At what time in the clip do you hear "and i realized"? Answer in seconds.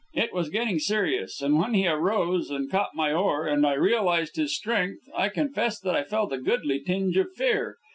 3.45-4.35